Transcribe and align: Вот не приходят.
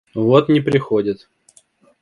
Вот 0.15 0.49
не 0.49 0.61
приходят. 0.61 1.27